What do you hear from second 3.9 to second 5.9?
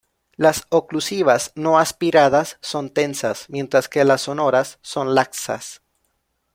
las sonoras son laxas.